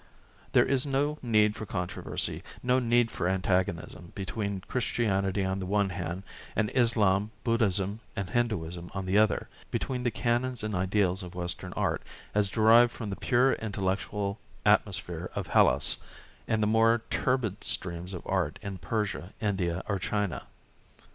[0.53, 5.91] There is no need for controversy, no need for antagonism, between Christianity on the one
[5.91, 6.23] hand
[6.55, 11.71] and Islam, Buddhism or Hinduism on the other, between the canons and ideals of western
[11.73, 12.01] art,
[12.33, 15.97] as derived from the pure intellectual atmosphere of Hellas,
[16.47, 20.47] and the more turbid streams of art in Persia, India, or China.